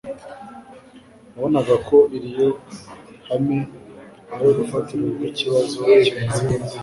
[1.33, 2.47] wabonaga ko ilyo
[3.29, 3.59] hame
[4.33, 6.75] ari urufatiro rw'ikibazo kimaze iminsi,